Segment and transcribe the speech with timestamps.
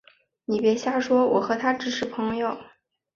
[0.45, 2.57] 你别瞎说，我和他只是朋友